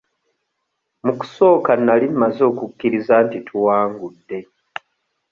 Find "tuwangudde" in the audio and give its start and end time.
3.47-4.39